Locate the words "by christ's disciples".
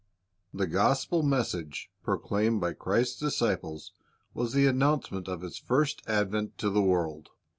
2.59-3.91